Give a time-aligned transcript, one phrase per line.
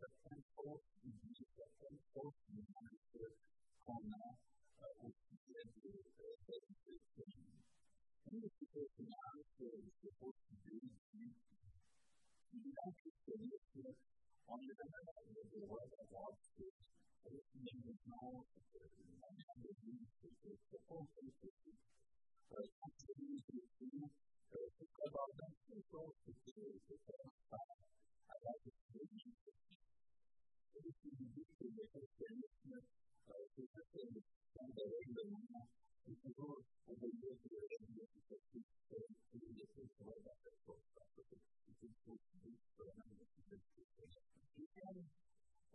[0.00, 3.36] that henceforth you that henceforth you might live
[3.86, 4.32] on now.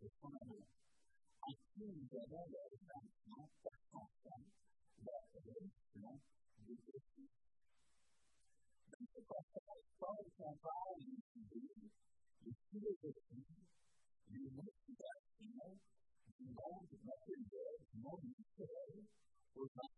[0.00, 4.46] responded, I see the order of that not the content,
[5.04, 6.16] but the original
[6.56, 7.26] division.
[8.88, 13.40] Then the question I started from buying the the division,
[14.32, 18.92] the emotion that you know, the knowledge of what is there, the moment today,
[19.52, 19.92] was not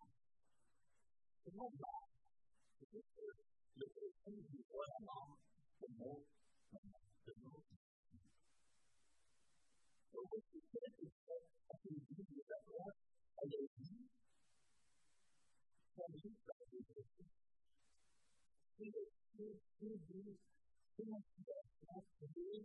[1.47, 2.07] The more God,
[2.83, 3.31] the bigger
[3.79, 5.31] the energy for a mom,
[5.79, 7.67] the more the more.
[10.11, 12.95] So what you said is that I can do with that God,
[13.39, 14.01] I know you.
[16.03, 17.11] Can you start with this?
[18.75, 19.07] Can you do
[19.39, 19.61] this?
[19.79, 20.41] Can you do this?
[20.99, 22.65] Can you do this?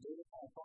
[0.00, 0.64] 刘汉芳。